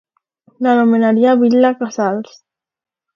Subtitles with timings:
[0.67, 2.41] L'anomenaria Vil·la Casals.